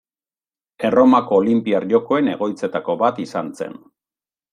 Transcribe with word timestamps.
Erromako 0.87 1.37
Olinpiar 1.41 1.85
Jokoen 1.91 2.31
egoitzetako 2.31 2.97
bat 3.03 3.21
izan 3.25 3.53
zen. 3.61 3.77